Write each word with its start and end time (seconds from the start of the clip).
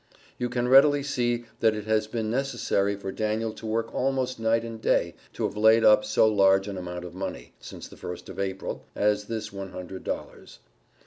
You 0.39 0.49
can 0.49 0.67
readily 0.67 1.03
see 1.03 1.45
that 1.59 1.75
it 1.75 1.85
has 1.85 2.07
been 2.07 2.31
necessary 2.31 2.95
for 2.95 3.11
Daniel 3.11 3.53
to 3.53 3.67
work 3.67 3.93
almost 3.93 4.39
night 4.39 4.63
and 4.65 4.81
day 4.81 5.13
to 5.33 5.43
have 5.43 5.55
laid 5.55 5.83
up 5.85 6.03
so 6.03 6.27
large 6.27 6.67
an 6.67 6.75
amount 6.75 7.05
of 7.05 7.13
money, 7.13 7.53
since 7.59 7.87
the 7.87 7.97
first 7.97 8.27
of 8.27 8.39
April, 8.39 8.83
as 8.95 9.25
this 9.25 9.53
one 9.53 9.73
hundred 9.73 10.03
dollars. 10.03 10.57